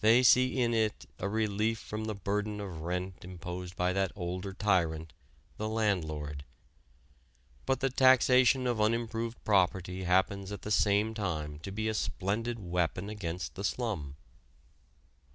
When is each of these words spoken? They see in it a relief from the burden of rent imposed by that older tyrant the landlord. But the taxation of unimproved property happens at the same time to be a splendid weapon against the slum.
They 0.00 0.22
see 0.22 0.58
in 0.58 0.72
it 0.72 1.04
a 1.18 1.28
relief 1.28 1.78
from 1.78 2.04
the 2.06 2.14
burden 2.14 2.60
of 2.62 2.80
rent 2.80 3.22
imposed 3.26 3.76
by 3.76 3.92
that 3.92 4.10
older 4.16 4.54
tyrant 4.54 5.12
the 5.58 5.68
landlord. 5.68 6.46
But 7.66 7.80
the 7.80 7.90
taxation 7.90 8.66
of 8.66 8.80
unimproved 8.80 9.44
property 9.44 10.04
happens 10.04 10.50
at 10.50 10.62
the 10.62 10.70
same 10.70 11.12
time 11.12 11.58
to 11.58 11.70
be 11.70 11.88
a 11.90 11.92
splendid 11.94 12.58
weapon 12.58 13.10
against 13.10 13.54
the 13.54 13.64
slum. 13.64 14.16